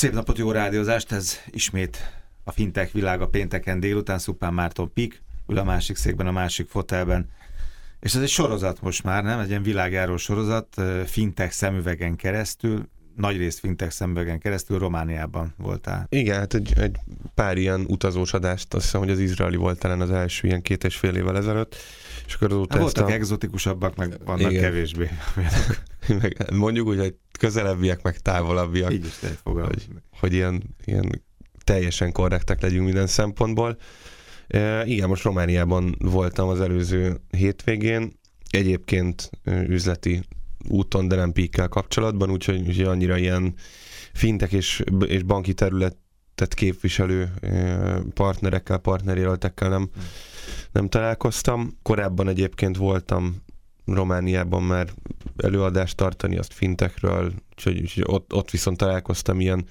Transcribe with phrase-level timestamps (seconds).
[0.00, 1.98] Szép napot, jó rádiózást, ez ismét
[2.44, 7.28] a fintech világa pénteken délután, Szupán Márton Pik, ül a másik székben, a másik fotelben.
[8.00, 9.38] És ez egy sorozat most már, nem?
[9.38, 10.76] Egy ilyen világjáró sorozat,
[11.06, 16.06] fintech szemüvegen keresztül, nagy részt fintech szemüvegen keresztül Romániában voltál.
[16.08, 16.96] Igen, hát egy, egy
[17.34, 20.84] pár ilyen utazós adást, azt hiszem, hogy az izraeli volt talán az első ilyen két
[20.84, 21.76] és fél évvel ezelőtt.
[22.26, 23.12] És akkor azóta hát voltak a...
[23.12, 24.62] egzotikusabbak, meg vannak Igen.
[24.62, 25.10] kevésbé.
[26.20, 28.92] meg, mondjuk úgy, hogy közelebbiek, meg távolabbiak.
[28.92, 29.88] Így is hogy,
[30.18, 31.22] hogy ilyen, ilyen
[31.64, 33.76] teljesen korrektek legyünk minden szempontból.
[34.48, 38.18] E, igen, most Romániában voltam az előző hétvégén,
[38.50, 40.22] egyébként üzleti
[40.68, 43.54] úton, de nem píkkel kapcsolatban, úgyhogy, úgyhogy annyira ilyen
[44.12, 47.32] fintek és, és banki területet képviselő
[48.14, 49.90] partnerekkel, partnerjelöltekkel nem,
[50.72, 51.78] nem találkoztam.
[51.82, 53.42] Korábban egyébként voltam
[53.84, 54.88] Romániában már
[55.36, 57.32] előadást tartani, azt fintekről,
[57.66, 59.64] úgyhogy, úgyhogy ott, ott viszont találkoztam ilyen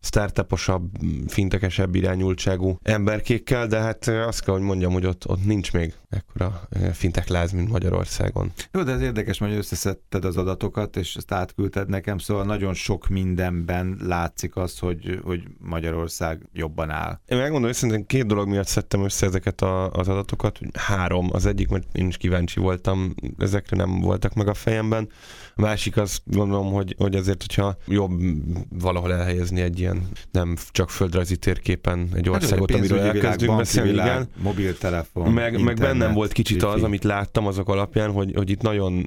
[0.00, 0.90] startuposabb,
[1.26, 6.68] fintekesebb irányultságú emberkékkel, de hát azt kell, hogy mondjam, hogy ott, ott nincs még ekkora
[6.92, 8.52] fintek láz, mint Magyarországon.
[8.72, 13.08] Jó, de ez érdekes, hogy összeszedted az adatokat, és ezt átküldted nekem, szóval nagyon sok
[13.08, 17.20] mindenben látszik az, hogy, hogy Magyarország jobban áll.
[17.26, 21.28] Én megmondom, szerintem két dolog miatt szedtem össze ezeket a, az adatokat, három.
[21.32, 25.08] Az egyik, mert én is kíváncsi voltam, ezekre nem voltak meg a fejemben.
[25.56, 28.20] A másik azt gondolom, hogy, hogy azért, hogyha jobb
[28.68, 33.90] valahol elhelyezni egy ilyen nem csak földrajzi térképen egy hát, országot, hát, amiről elkezdünk beszélni,
[33.90, 34.28] igen.
[34.42, 38.62] mobiltelefon, meg, internet, meg bennem volt kicsit az, amit láttam azok alapján, hogy, hogy itt
[38.62, 39.04] nagyon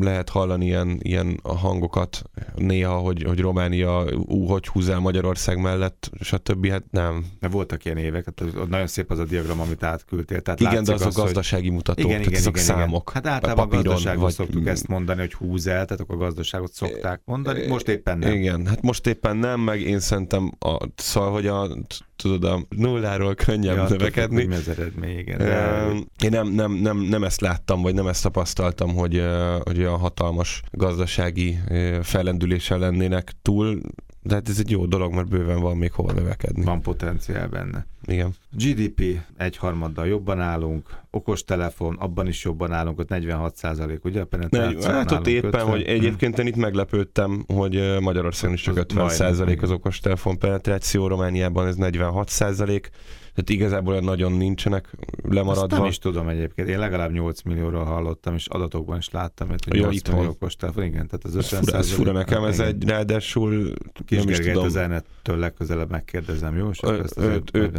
[0.00, 2.22] lehet hallani ilyen, ilyen hangokat
[2.56, 6.66] néha, hogy, hogy Románia ú, hogy húzál Magyarország mellett, stb.
[6.66, 7.24] Hát nem.
[7.40, 10.40] Mert voltak ilyen évek, hát nagyon szép az a diagram, amit átküldtél.
[10.40, 13.10] Tehát igen, de azok az, gazdasági mutatók, igen, igen, azok igen, számok.
[13.14, 14.32] Hát általában papíron, gazdaságban vagy...
[14.32, 18.32] szoktuk ezt mondani, hogy húz el, akkor a gazdaságot szokták mondani, most éppen nem.
[18.32, 21.68] Igen, hát most éppen nem, meg én szerintem a, szóval, hogy a,
[22.16, 24.44] tudod, a nulláról könnyebb ja, növekedni.
[24.44, 25.38] Mi az eredmény, igen.
[25.38, 25.88] De...
[26.24, 29.22] Én nem, nem, nem, nem ezt láttam, vagy nem ezt tapasztaltam, hogy,
[29.62, 31.58] hogy olyan hatalmas gazdasági
[32.02, 33.80] fellendüléssel lennének túl,
[34.22, 36.64] de hát ez egy jó dolog, mert bőven van még hova növekedni.
[36.64, 37.86] Van potenciál benne.
[38.06, 38.34] Igen.
[38.50, 39.02] GDP
[39.36, 44.24] egyharmaddal jobban állunk, okostelefon, abban is jobban állunk, ott 46 százalék, ugye?
[44.50, 45.66] Ne, hát ott éppen, 50.
[45.66, 51.66] hogy egyébként én itt meglepődtem, hogy Magyarországon is csak 50 százalék az okostelefon penetráció, Romániában
[51.66, 52.90] ez 46 százalék,
[53.34, 55.62] tehát igazából nagyon nincsenek lemaradva.
[55.62, 56.68] Azt nem is tudom egyébként.
[56.68, 60.84] Én legalább 8 millióról hallottam, és adatokban is láttam, hogy 8 itt millió okostelefon.
[60.84, 63.72] Igen, tehát az 50 fura, ez fura nekem, ez egy ráadásul
[64.04, 64.64] Kis nem is tudom.
[64.64, 64.78] az
[65.22, 66.70] től legközelebb megkérdezem, jó?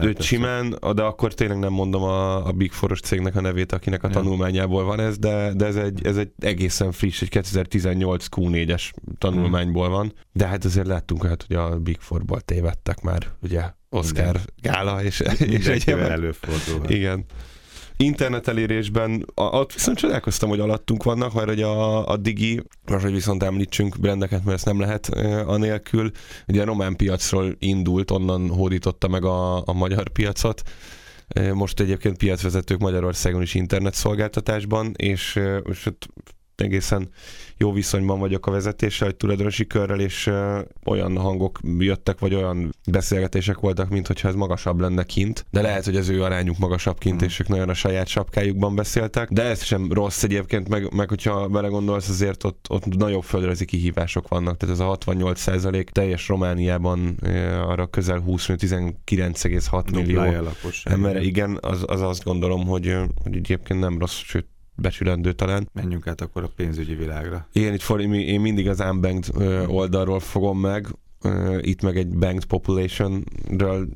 [0.01, 4.03] Őt simán, de akkor tényleg nem mondom a, a Big Foros cégnek a nevét, akinek
[4.03, 8.91] a tanulmányából van ez, de, de ez, egy, ez egy egészen friss, egy 2018 Q4-es
[9.17, 13.61] tanulmányból van, de hát azért láttunk hát, hogy a Big Fourból tévedtek már, ugye
[13.93, 16.89] Oscar gála, és, és egy előfordul.
[16.89, 17.25] Igen.
[17.97, 23.13] Internet elérésben, ott viszont csodálkoztam, hogy alattunk vannak, mert hogy a, a Digi, most hogy
[23.13, 26.11] viszont említsünk brendeket, mert ezt nem lehet e, anélkül,
[26.47, 30.61] ugye a román piacról indult, onnan hódította meg a, a magyar piacot,
[31.53, 35.87] most egyébként piacvezetők Magyarországon is internetszolgáltatásban, és, és
[36.61, 37.09] egészen
[37.61, 40.31] jó viszonyban vagyok a vezetéssel, egy tulajdonosi körrel, és
[40.85, 45.85] olyan hangok jöttek, vagy olyan beszélgetések voltak, mint hogyha ez magasabb lenne kint, de lehet,
[45.85, 47.25] hogy az ő arányuk magasabb kint, mm.
[47.25, 51.47] és ők nagyon a saját sapkájukban beszéltek, de ez sem rossz egyébként, meg, meg hogyha
[51.47, 57.19] belegondolsz, azért ott, ott nagyobb földrajzi kihívások vannak, tehát ez a 68 százalék teljes Romániában
[57.67, 60.21] arra közel 20-19,6 millió
[60.83, 64.45] ember, igen, az, az azt gondolom, hogy, hogy egyébként nem rossz, sőt
[64.75, 65.69] becsülendő talán.
[65.73, 67.47] Menjünk át akkor a pénzügyi világra.
[67.51, 69.35] Igen, itt for, én mindig az unbanked
[69.67, 70.87] oldalról fogom meg,
[71.61, 73.87] itt meg egy banked population-ről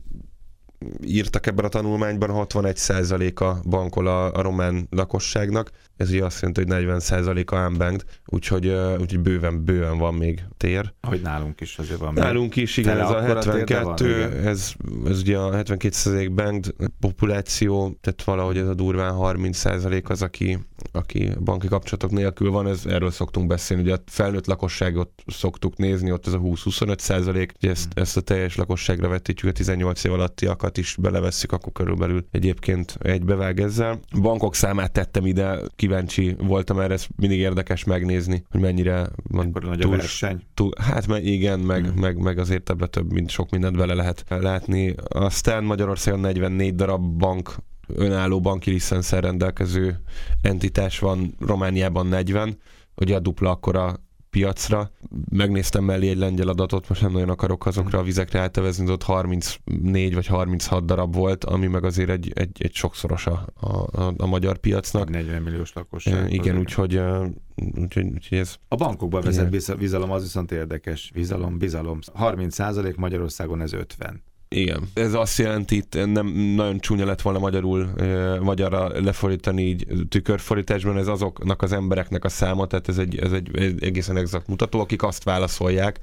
[1.03, 6.85] írtak ebben a tanulmányban, 61%-a bankol a, a román lakosságnak, ez ugye azt jelenti, hogy
[6.85, 8.03] 40%-a unbanked,
[8.35, 8.67] úgyhogy,
[8.99, 10.93] úgyhogy bőven, bőven van még tér.
[11.01, 12.13] Ahogy nálunk is azért van.
[12.13, 14.73] Nálunk is, igen, ez a 72, van, ez,
[15.05, 20.57] ez ugye a 72% banked populáció, tehát valahogy ez a durván 30% az, aki,
[20.91, 26.11] aki banki kapcsolatok nélkül van, ez, erről szoktunk beszélni, ugye a felnőtt lakosságot szoktuk nézni,
[26.11, 28.03] ott ez a 20-25 százalék, ezt, hmm.
[28.03, 33.59] ezt a teljes lakosságra vetítjük, a 18 év alattiakat is belevesszük, akkor körülbelül egyébként egybevág
[33.59, 33.99] ezzel.
[34.21, 39.77] Bankok számát tettem ide, kíváncsi voltam erre, ez mindig érdekes megnézni, hogy mennyire van túl,
[39.77, 40.41] túl, verseny.
[40.53, 41.99] Túl, hát meg, igen, meg, hmm.
[41.99, 44.95] meg, meg azért ebbe több, mint sok mindent bele lehet látni.
[45.07, 47.55] Aztán Magyarországon 44 darab bank
[47.87, 49.99] önálló banki licenszer rendelkező
[50.41, 52.57] entitás van, Romániában 40,
[52.95, 54.04] ugye a dupla akkora
[54.35, 54.91] piacra.
[55.29, 60.13] Megnéztem mellé egy lengyel adatot, most nem nagyon akarok azokra a vizekre átevezni, ott 34
[60.13, 64.57] vagy 36 darab volt, ami meg azért egy, egy, egy sokszoros a, a, a magyar
[64.57, 65.09] piacnak.
[65.09, 66.33] 40 milliós lakosság.
[66.33, 67.01] Igen, úgyhogy,
[67.75, 68.55] úgyhogy, úgyhogy ez...
[68.67, 71.11] A bankokban vezet bizalom, az viszont érdekes.
[71.13, 71.99] Bizalom, bizalom.
[72.13, 74.23] 30 százalék Magyarországon ez 50.
[74.55, 74.89] Igen.
[74.93, 77.89] Ez azt jelenti, nem nagyon csúnya lett volna magyarul,
[78.41, 83.75] magyarra lefordítani így tükörfordításban, ez azoknak az embereknek a száma, tehát ez egy, ez egy,
[83.79, 85.99] egészen exakt mutató, akik azt válaszolják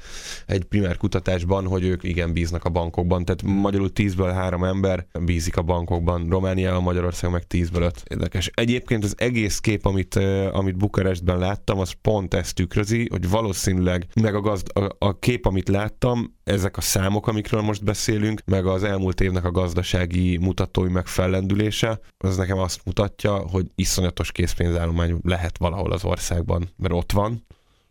[0.46, 3.25] egy primer kutatásban, hogy ők igen bíznak a bankokban.
[3.25, 8.02] Tehát magyarul 10-ből 3 ember bízik a bankokban, Romániában, Magyarország meg 10-ből 5.
[8.08, 8.50] Érdekes.
[8.55, 10.14] Egyébként az egész kép, amit,
[10.52, 15.46] amit Bukarestben láttam, az pont ezt tükrözi, hogy valószínűleg meg a, gazd, a, a kép,
[15.46, 20.89] amit láttam, ezek a számok, amikről most beszélünk, meg az elmúlt évnek a gazdasági mutatói
[20.89, 27.47] megfellendülése, az nekem azt mutatja, hogy iszonyatos készpénzállomány lehet valahol az országban, mert ott van,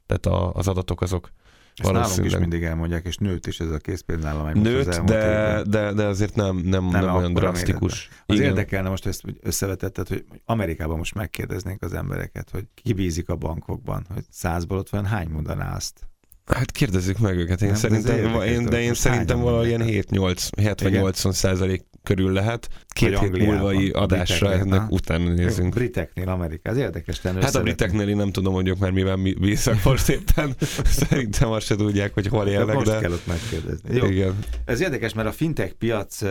[0.05, 1.31] tehát a, az adatok azok
[1.75, 4.61] ezt nálunk is mindig elmondják, és nőtt is ez a készpénzállomány.
[4.61, 8.09] Nőtt, de, de, de azért nem, nem, nem, nem olyan drasztikus.
[8.25, 8.47] Az Igen.
[8.47, 14.05] érdekelne most ezt összevetetted, hogy Amerikában most megkérdeznénk az embereket, hogy ki bízik a bankokban,
[14.13, 16.10] hogy százból ott van hány mondaná azt?
[16.55, 17.61] Hát kérdezzük meg őket.
[17.61, 22.69] Én nem, szerintem, én, de én szerintem valahol ilyen 7-8, 70-80 százalék körül lehet.
[22.87, 25.73] Két hét múlvai adásra ennek utána nézünk.
[25.73, 27.19] Briteknél Amerika, ez érdekes.
[27.21, 30.55] Hát a briteknél én nem tudom, hogy ők már mivel bíznak most éppen.
[30.85, 32.75] Szerintem azt se tudják, hogy hol élnek.
[32.75, 32.99] Most de...
[32.99, 33.95] kell ott megkérdezni.
[33.95, 34.05] Jó.
[34.05, 34.37] Igen.
[34.65, 36.21] Ez érdekes, mert a fintech piac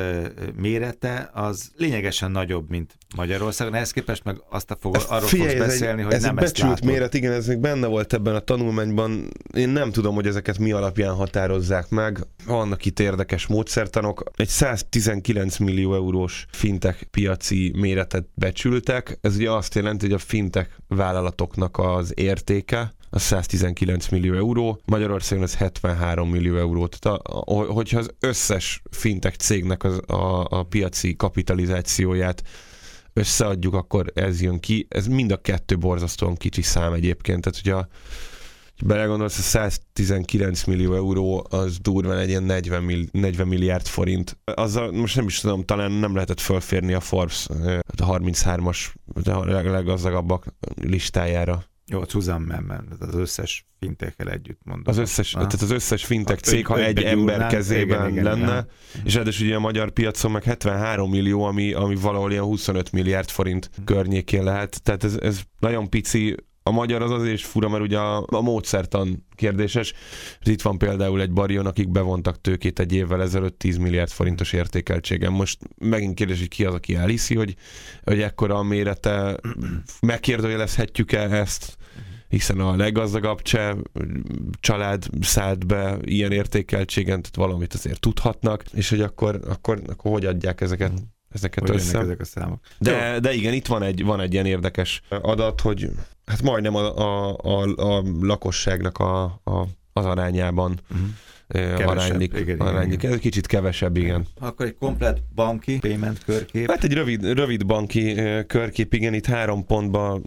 [0.56, 3.74] mérete az lényegesen nagyobb, mint Magyarországon.
[3.74, 6.38] Ehhez képest meg azt a fog, hát arról Figyelj, fogsz beszélni, egy, hogy ez nem
[6.38, 9.28] egy becsült méret, igen, ez még benne volt ebben a tanulmányban.
[9.54, 12.18] Én nem tudom, hogy ezeket mi alapján határozzák meg.
[12.46, 14.22] Vannak itt érdekes módszertanok.
[14.36, 19.18] Egy 119 millió eurós fintech piaci méretet becsültek.
[19.20, 25.44] Ez ugye azt jelenti, hogy a fintech vállalatoknak az értéke, a 119 millió euró, Magyarországon
[25.44, 26.86] az 73 millió euró.
[26.86, 32.42] Tehát a, hogyha az összes fintech cégnek az, a, a piaci kapitalizációját
[33.12, 34.86] összeadjuk, akkor ez jön ki.
[34.88, 37.40] Ez mind a kettő borzasztóan kicsi szám egyébként.
[37.40, 37.88] Tehát, hogyha
[38.84, 44.38] belegondolsz, a 119 millió euró az durván egy ilyen 40, mill- 40 milliárd forint.
[44.44, 47.46] Azzal most nem is tudom, talán nem lehetett fölférni a Forbes
[47.96, 48.86] a 33-as
[49.24, 50.44] a leggazdagabbak
[50.80, 51.64] listájára.
[51.92, 54.84] Jó, Susan Memmen, az összes fintekkel együtt mondom.
[54.86, 55.40] Az összes, ah.
[55.40, 59.06] tehát az összes fintek hát, cég, ha egy ember kezében igen, igen, lenne, igen.
[59.06, 63.28] és ráadásul ugye a magyar piacon meg 73 millió, ami, ami valahol ilyen 25 milliárd
[63.28, 63.84] forint hmm.
[63.84, 64.82] környékén lehet.
[64.82, 66.36] Tehát ez, ez nagyon pici,
[66.70, 69.92] a magyar az azért is fura, mert ugye a, a módszertan kérdéses.
[70.42, 75.32] Itt van például egy barion, akik bevontak tőkét egy évvel ezelőtt 10 milliárd forintos értékeltségem.
[75.32, 77.54] Most megint kérdés, hogy ki az, aki elhiszi, hogy,
[78.04, 79.40] hogy ekkora a mérete,
[80.00, 81.76] megkérdőjelezhetjük-e ezt,
[82.28, 83.76] hiszen a leggazdagabb cseh
[84.60, 90.24] család szállt be ilyen értékeltségen, tehát valamit azért tudhatnak, és hogy akkor, akkor, akkor hogy
[90.24, 90.92] adják ezeket
[91.30, 91.98] ezeket hogy össze.
[91.98, 92.58] ezek a számok.
[92.78, 95.90] De, de igen, itt van egy, van egy ilyen érdekes adat, hogy
[96.26, 101.08] hát majdnem a, a, a, a lakosságnak a, a, az arányában uh-huh.
[101.52, 103.02] Kevesebb, aránylik, igen, aránylik.
[103.02, 103.12] Igen.
[103.12, 104.26] Ez kicsit kevesebb, igen.
[104.40, 106.68] Akkor egy komplet banki payment körkép.
[106.70, 108.14] Hát egy rövid, rövid banki
[108.46, 110.20] körkép, igen, itt három pontba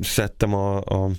[0.00, 1.10] szedtem a, a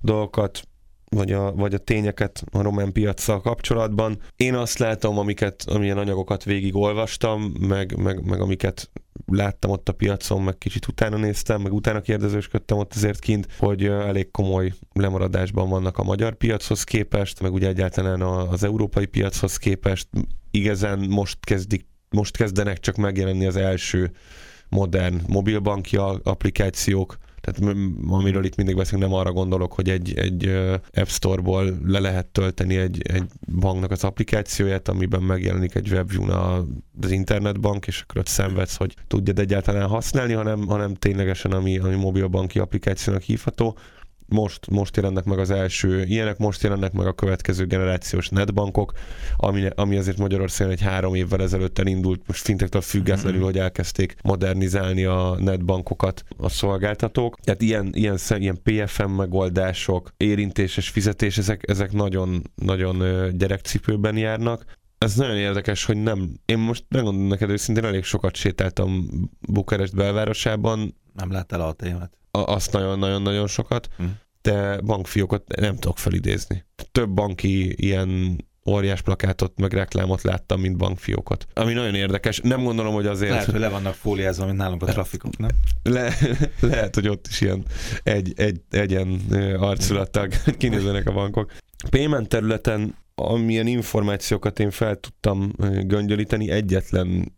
[0.00, 0.67] dolgokat
[1.10, 4.18] vagy a, vagy a tényeket a román piacsal kapcsolatban.
[4.36, 8.90] Én azt látom, amiket, amilyen anyagokat végigolvastam, meg, meg, meg amiket
[9.26, 13.84] láttam ott a piacon, meg kicsit utána néztem, meg utána kérdezősködtem ott azért kint, hogy
[13.84, 20.08] elég komoly lemaradásban vannak a magyar piachoz képest, meg ugye egyáltalán az európai piachoz képest.
[20.50, 24.10] Igazán most kezdik, most kezdenek csak megjelenni az első
[24.68, 27.76] modern mobilbanki applikációk, tehát
[28.08, 30.46] amiről itt mindig beszélünk, nem arra gondolok, hogy egy, egy
[30.92, 33.24] App Store-ból le lehet tölteni egy, egy
[33.60, 36.30] banknak az applikációját, amiben megjelenik egy webview
[37.00, 41.94] az internetbank, és akkor ott szenvedsz, hogy tudjad egyáltalán használni, hanem, hanem ténylegesen ami, ami
[41.94, 43.78] mobilbanki applikációnak hívható
[44.28, 48.92] most, most jelennek meg az első ilyenek, most jelennek meg a következő generációs netbankok,
[49.36, 53.44] ami, ami azért Magyarországon egy három évvel ezelőtt elindult, most fintektől függetlenül, mm-hmm.
[53.44, 57.40] hogy elkezdték modernizálni a netbankokat a szolgáltatók.
[57.40, 65.14] Tehát ilyen, ilyen, ilyen PFM megoldások, érintéses fizetés, ezek, ezek nagyon, nagyon gyerekcipőben járnak ez
[65.14, 66.30] nagyon érdekes, hogy nem.
[66.44, 69.08] Én most megmondom neked őszintén, elég sokat sétáltam
[69.40, 70.94] Bukarest belvárosában.
[71.18, 72.18] Nem láttál a témát?
[72.30, 74.04] azt nagyon-nagyon-nagyon sokat, hm.
[74.42, 76.64] de bankfiókat nem tudok felidézni.
[76.92, 81.46] Több banki ilyen óriás plakátot, meg reklámot láttam, mint bankfiókot.
[81.54, 82.40] Ami nagyon érdekes.
[82.42, 83.30] Nem gondolom, hogy azért...
[83.30, 85.50] Lehet, hogy le vannak fóliázva, mint nálunk a trafikok, nem?
[85.82, 86.14] Le,
[86.60, 87.64] lehet, hogy ott is ilyen
[88.02, 89.20] egy, egy, egyen
[89.58, 91.52] arculattal kinézzenek a bankok.
[91.90, 97.37] Payment területen amilyen információkat én fel tudtam göngyölíteni, egyetlen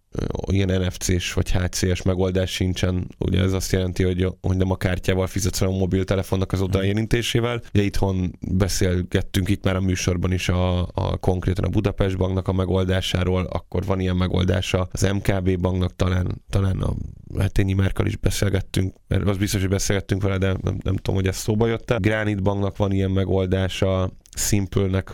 [0.50, 3.07] ilyen NFC-s vagy HCS megoldás sincsen.
[3.19, 7.62] Ugye ez azt jelenti, hogy, hogy nem a kártyával fizetsz, hanem a mobiltelefonnak az odaérintésével.
[7.75, 12.52] Ugye itthon beszélgettünk itt már a műsorban is a, a konkrétan a Budapest banknak a
[12.52, 16.95] megoldásáról, akkor van ilyen megoldása az MKB banknak, talán, talán a
[17.38, 21.26] Hetényi Márkal is beszélgettünk, mert az biztos, hogy beszélgettünk vele, de nem, nem tudom, hogy
[21.26, 21.97] ez szóba jött-e.
[21.97, 25.13] Granite banknak van ilyen megoldása, Simple-nek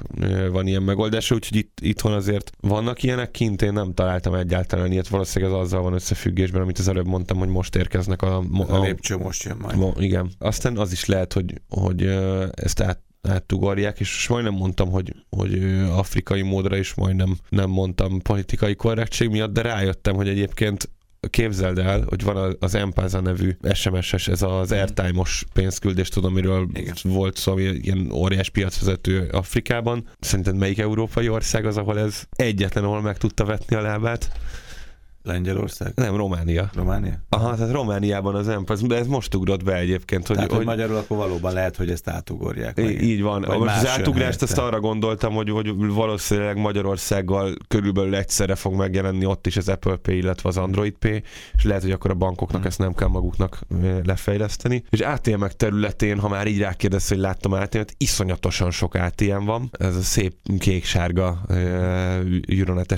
[0.51, 5.09] van ilyen megoldása, úgyhogy itt, itthon azért vannak ilyenek kint, én nem találtam egyáltalán ilyet,
[5.09, 8.39] valószínűleg az azzal van összefüggésben, amit az előbb mondtam, hogy most érkeznek a...
[8.39, 9.77] A, a lépcső most jön majd.
[9.77, 10.31] Mo, igen.
[10.39, 12.03] Aztán az is lehet, hogy, hogy
[12.55, 18.75] ezt át, áttugorják, és majdnem mondtam, hogy, hogy afrikai módra is majdnem nem mondtam politikai
[18.75, 20.91] korrektség miatt, de rájöttem, hogy egyébként
[21.31, 26.95] képzeld el, hogy van az Empáza nevű SMS-es, ez az airtime-os pénzküldés, tudom, amiről Igen.
[27.03, 30.09] volt szó, ami ilyen óriás piacvezető Afrikában.
[30.21, 34.31] Szerinted melyik európai ország az, ahol ez egyetlen, ahol meg tudta vetni a lábát?
[35.27, 35.93] Lengyelország?
[35.95, 36.71] Nem, Románia.
[36.75, 37.13] Románia?
[37.29, 40.27] Aha, tehát Romániában az EMP, de ez most ugrott be egyébként.
[40.27, 42.79] Hogy, tehát, hogy, hogy magyarul akkor valóban lehet, hogy ezt átugorják.
[42.79, 43.43] Í- így van.
[43.47, 49.25] Vagy most az átugrást azt arra gondoltam, hogy, hogy valószínűleg Magyarországgal körülbelül egyszerre fog megjelenni
[49.25, 52.61] ott is az Apple Pay, illetve az Android Pay, és lehet, hogy akkor a bankoknak
[52.61, 52.67] hmm.
[52.67, 53.61] ezt nem kell maguknak
[54.05, 54.85] lefejleszteni.
[54.91, 59.71] És ATM-ek területén, ha már így rákérdez, hogy láttam ATM-et, iszonyatosan sok ATM van.
[59.79, 61.55] Ez a szép kék-sárga uh,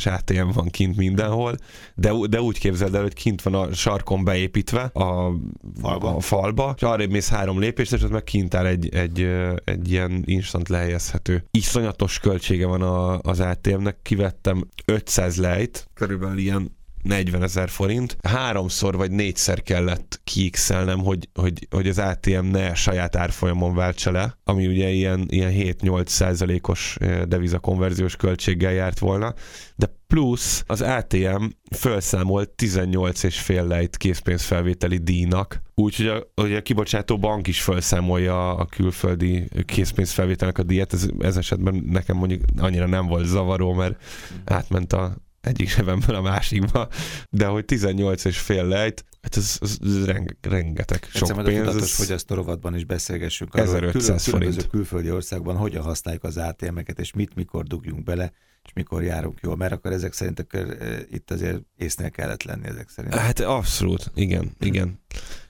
[0.05, 1.57] ATM van kint mindenhol,
[1.95, 5.33] de de úgy képzeld el, hogy kint van a sarkon beépítve a
[5.81, 9.29] falba, a falba és arra mész három lépést, és ott meg kint áll egy, egy,
[9.65, 11.45] egy ilyen instant lehelyezhető.
[11.51, 18.17] Iszonyatos költsége van a, az ATM-nek, kivettem 500 lejt, körülbelül ilyen 40 ezer forint.
[18.23, 24.38] Háromszor vagy négyszer kellett kiixelnem, hogy, hogy, hogy az ATM ne saját árfolyamon váltsa le,
[24.45, 29.35] ami ugye ilyen, ilyen 7-8 százalékos devizakonverziós költséggel járt volna,
[29.76, 36.62] de plusz az ATM felszámolt 18 és fél lejt készpénzfelvételi díjnak, úgyhogy a, hogy a
[36.62, 42.87] kibocsátó bank is felszámolja a külföldi készpénzfelvételnek a díjat, ez, ez esetben nekem mondjuk annyira
[42.87, 44.02] nem volt zavaró, mert
[44.45, 45.17] átment a
[45.49, 46.88] egyik zsebemből a másikba,
[47.31, 51.67] de hogy 18 és fél lejt, hát ez, ez, ez renge, rengeteg sok Egyszerűen pénz.
[51.67, 57.12] Tudatos fogyasztó rovatban is beszélgessünk 1500 arról, különböző külföldi országban hogyan használjuk az ATM-eket, és
[57.12, 58.33] mit, mikor dugjunk bele,
[58.64, 62.67] és mikor járunk jól, mert akkor ezek szerint akkor, e, itt azért észnél kellett lenni
[62.67, 63.14] ezek szerint.
[63.14, 65.00] Hát abszolút, igen, igen.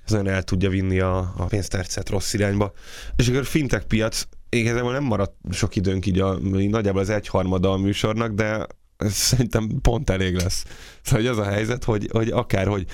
[0.05, 2.73] Ez nagyon el tudja vinni a, a pénztárcát rossz irányba.
[3.17, 7.76] És akkor fintech piac, igazából nem maradt sok időnk így, a, nagyjából az egyharmada a
[7.76, 8.67] műsornak, de
[8.99, 10.64] ez szerintem pont elég lesz.
[11.02, 12.87] Szóval hogy az a helyzet, hogy, hogy akárhogy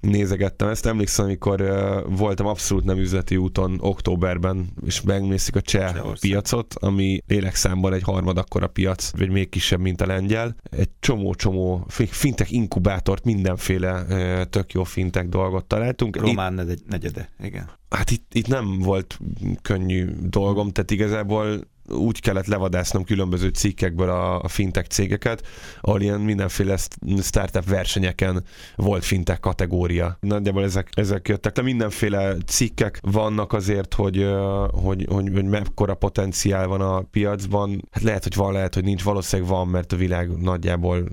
[0.00, 0.86] nézegettem ezt.
[0.86, 6.30] Emlékszem, amikor uh, voltam abszolút nem üzleti úton októberben, és megnézik a cseh Csehország.
[6.30, 10.56] piacot, ami lélekszámban egy harmad akkora piac, vagy még kisebb, mint a lengyel.
[10.70, 16.16] Egy csomó-csomó fintek inkubátort, mindenféle uh, tök jó fintek dolgot találtunk.
[16.16, 17.70] Román itt, negyede, igen.
[17.90, 19.18] Hát itt, itt nem volt
[19.62, 25.46] könnyű dolgom, tehát igazából úgy kellett levadásznom különböző cikkekből a, a fintech cégeket,
[25.80, 26.76] ahol ilyen mindenféle
[27.22, 28.44] startup versenyeken
[28.76, 30.16] volt fintech kategória.
[30.20, 31.62] Nagyjából ezek, ezek jöttek le.
[31.62, 34.26] Mindenféle cikkek vannak azért, hogy,
[34.70, 37.84] hogy, hogy, hogy mekkora potenciál van a piacban.
[37.90, 39.02] Hát lehet, hogy van, lehet, hogy nincs.
[39.02, 41.08] Valószínűleg van, mert a világ nagyjából,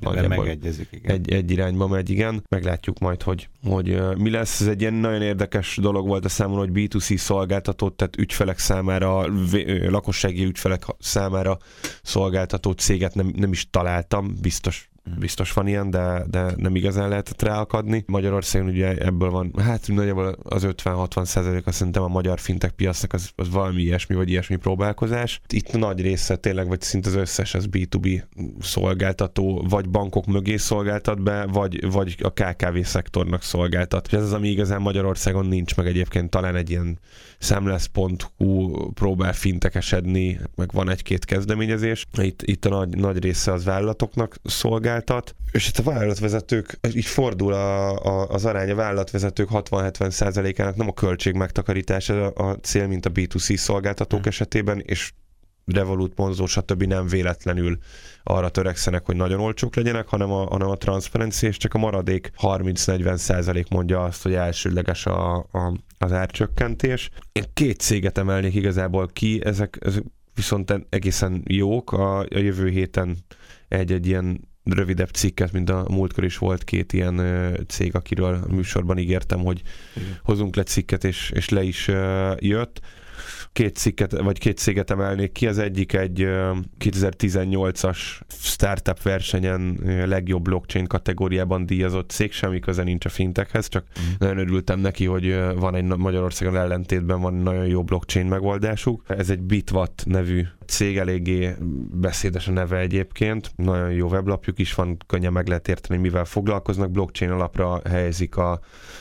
[0.00, 0.48] nagyjából.
[1.02, 2.44] Egy, egy irányba megy, igen.
[2.48, 4.60] Meglátjuk majd, hogy, hogy mi lesz.
[4.60, 9.26] Ez egy ilyen nagyon érdekes dolog volt a számomra, hogy B2C szolgáltatót, tehát ügyfelek számára
[9.88, 11.58] lakos lakossági ügyfelek számára
[12.02, 15.18] szolgáltató céget nem, nem is találtam, biztos mhm.
[15.18, 18.04] biztos van ilyen, de, de nem igazán lehetett ráakadni.
[18.06, 23.12] Magyarországon ugye ebből van, hát nagyjából az 50-60 százalék azt szerintem a magyar fintech piacnak
[23.12, 25.40] az, az valami ilyesmi, vagy ilyesmi próbálkozás.
[25.48, 28.22] Itt nagy része tényleg, vagy szinte az összes az B2B
[28.60, 34.12] szolgáltató, vagy bankok mögé szolgáltat be, vagy, vagy a KKV szektornak szolgáltat.
[34.12, 36.98] Ez az, ami igazán Magyarországon nincs, meg egyébként talán egy ilyen
[37.44, 42.06] szemlesz.hu próbál fintekesedni, meg van egy-két kezdeményezés.
[42.16, 47.52] Itt, itt a nagy, nagy része az vállalatoknak szolgáltat, és itt a vállalatvezetők, így fordul
[47.52, 53.06] a, a, az arány a vállalatvezetők 60-70 százalékának nem a költség megtakarítása a cél, mint
[53.06, 54.28] a B2C szolgáltatók hmm.
[54.28, 55.12] esetében, és
[55.66, 56.82] Revolut, Monzo, stb.
[56.82, 57.78] nem véletlenül
[58.22, 62.30] arra törekszenek, hogy nagyon olcsók legyenek, hanem a, hanem a transzparencia, és csak a maradék
[62.40, 67.10] 30-40 százalék mondja azt, hogy elsődleges a, a, az árcsökkentés.
[67.32, 70.02] Én két céget emelnék igazából ki, ezek, ezek
[70.34, 71.92] viszont egészen jók.
[71.92, 73.16] A, a jövő héten
[73.68, 77.20] egy-egy ilyen rövidebb cikket, mint a múltkor is volt két ilyen
[77.68, 79.62] cég, akiről a műsorban ígértem, hogy
[79.96, 80.18] Igen.
[80.22, 81.90] hozunk le cikket, és, és le is
[82.38, 82.80] jött
[83.52, 85.46] két cikket, vagy két céget emelnék ki.
[85.46, 86.28] Az egyik egy
[86.80, 94.12] 2018-as startup versenyen legjobb blockchain kategóriában díjazott cég, semmi köze nincs a fintekhez, csak mm.
[94.18, 99.02] nagyon örültem neki, hogy van egy Magyarországon ellentétben van nagyon jó blockchain megoldásuk.
[99.06, 101.54] Ez egy Bitwatt nevű cég, eléggé
[101.90, 106.90] beszédes a neve egyébként, nagyon jó weblapjuk is van, könnyen meg lehet érteni, mivel foglalkoznak,
[106.90, 108.60] blockchain alapra helyezik a,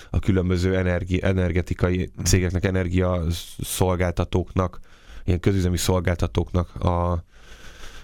[0.09, 3.21] a különböző energi, energetikai cégeknek, energia
[3.59, 4.79] szolgáltatóknak,
[5.25, 7.23] ilyen közüzemi szolgáltatóknak a,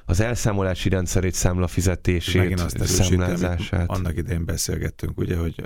[0.10, 3.90] az elszámolási rendszerét, számlafizetését, számlázását.
[3.90, 5.66] Annak idején beszélgettünk, ugye, hogy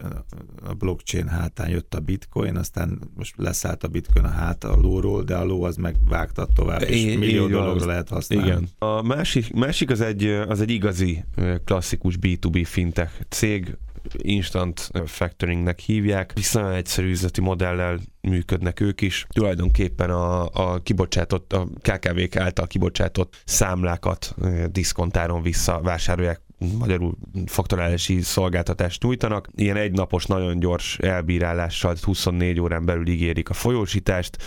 [0.63, 5.23] a blockchain hátán jött a bitcoin, aztán most leszállt a bitcoin a hát a lóról,
[5.23, 8.47] de a ló az megvágta tovább, és é, millió dologra lehet használni.
[8.47, 8.69] Igen.
[8.77, 11.23] A másik, másik az, egy, az egy igazi
[11.65, 13.77] klasszikus B2B fintech cég,
[14.17, 16.31] instant factoringnek hívják.
[16.35, 19.25] Viszonylag egyszerű üzleti modellel működnek ők is.
[19.29, 24.35] Tulajdonképpen a, a kibocsátott, a KKV-k által kibocsátott számlákat
[24.71, 29.47] diszkontáron vissza vásárolják magyarul faktorálási szolgáltatást nyújtanak.
[29.55, 34.37] Ilyen egynapos, nagyon gyors elbírálással 24 órán belül ígérik a folyósítást,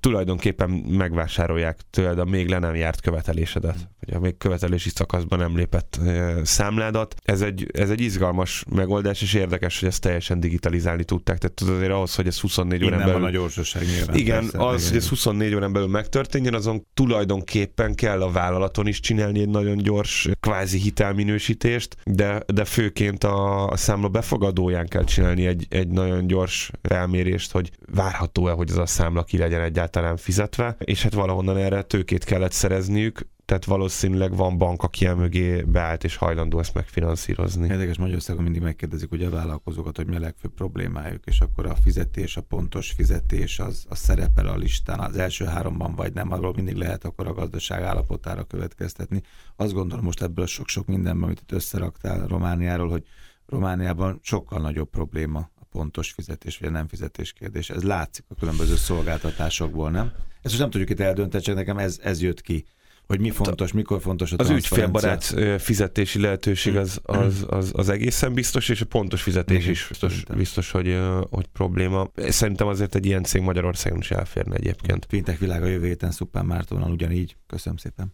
[0.00, 5.56] tulajdonképpen megvásárolják tőled a még le nem járt követelésedet, vagy a még követelési szakaszban nem
[5.56, 6.00] lépett
[6.42, 7.14] számládat.
[7.24, 11.38] Ez egy, ez egy izgalmas megoldás, és érdekes, hogy ezt teljesen digitalizálni tudták.
[11.38, 13.12] Tehát azért ahhoz, hogy ez 24 órán belül...
[13.12, 14.16] van a gyorsaság nyilván.
[14.16, 14.88] Igen, persze, az, igen.
[14.88, 19.76] hogy ez 24 órán belül megtörténjen, azon tulajdonképpen kell a vállalaton is csinálni egy nagyon
[19.76, 25.88] gyors kvázi hitelminősítést, frissítést, de, de főként a, a számla befogadóján kell csinálni egy, egy
[25.88, 31.14] nagyon gyors felmérést, hogy várható-e, hogy az a számla ki legyen egyáltalán fizetve, és hát
[31.14, 36.74] valahonnan erre tőkét kellett szerezniük, tehát valószínűleg van bank, aki mögé beállt és hajlandó ezt
[36.74, 37.68] megfinanszírozni.
[37.68, 41.74] Érdekes Magyarországon mindig megkérdezik ugye a vállalkozókat, hogy mi a legfőbb problémájuk, és akkor a
[41.74, 46.52] fizetés, a pontos fizetés az, az szerepel a listán, az első háromban vagy nem, arról
[46.54, 49.22] mindig lehet akkor a gazdaság állapotára következtetni.
[49.56, 53.04] Azt gondolom most ebből a sok-sok mindenben, amit itt összeraktál Romániáról, hogy
[53.46, 57.70] Romániában sokkal nagyobb probléma a pontos fizetés vagy a nem fizetés kérdés.
[57.70, 60.06] Ez látszik a különböző szolgáltatásokból, nem?
[60.34, 62.64] Ezt most nem tudjuk itt eldönteni, csak nekem ez, ez jött ki
[63.12, 68.32] hogy mi fontos, mikor fontos a Az ügyfélbarát fizetési lehetőség az, az, az, az egészen
[68.32, 70.98] biztos, és a pontos fizetés is biztos, biztos hogy,
[71.30, 72.10] hogy probléma.
[72.28, 75.06] Szerintem azért egy ilyen cég Magyarországon is elférne egyébként.
[75.08, 77.36] Fintek világa jövő héten Szupán Mártonnal ugyanígy.
[77.46, 78.10] Köszönöm szépen.